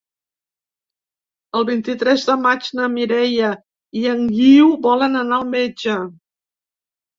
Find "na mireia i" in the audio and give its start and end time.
2.79-4.05